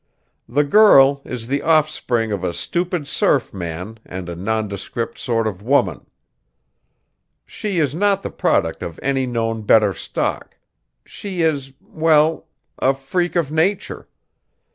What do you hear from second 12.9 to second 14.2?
freak of nature!